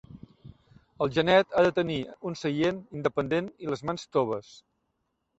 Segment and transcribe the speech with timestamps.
[1.05, 1.97] El genet ha de tenir
[2.29, 4.49] un seient independent i les mans toves.